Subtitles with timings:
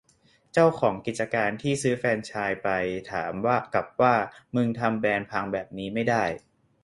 [0.53, 2.69] เจ้าของกิจการที่ซื้อแฟรนไซส์ไป
[3.11, 3.31] ถาม
[3.73, 4.15] กลับว่า
[4.55, 6.23] มึงทำแบรนด์พังแบบนี้ไม่ได้